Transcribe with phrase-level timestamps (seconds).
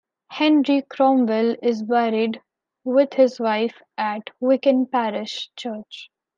[0.31, 2.41] Henry Cromwell is buried
[2.83, 6.09] with his wife at Wicken parish church.